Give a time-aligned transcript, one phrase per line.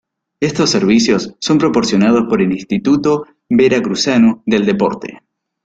[0.39, 5.19] Estos servicios son proporcionados por el Instituto Veracruzano del Deporte.